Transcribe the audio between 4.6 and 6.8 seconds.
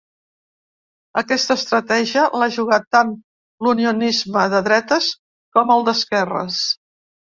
dretes com el d’esquerres.